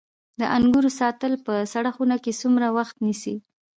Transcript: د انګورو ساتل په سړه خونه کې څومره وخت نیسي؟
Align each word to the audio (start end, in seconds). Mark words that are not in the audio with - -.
د 0.39 0.41
انګورو 0.55 0.89
ساتل 0.99 1.33
په 1.45 1.53
سړه 1.73 1.89
خونه 1.95 2.15
کې 2.23 2.31
څومره 2.41 2.67
وخت 2.77 2.95
نیسي؟ 3.05 3.35